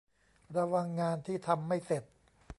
[0.57, 2.03] ระวังงานที่ทำไม่เสร็จ